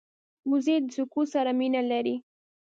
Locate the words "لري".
1.91-2.15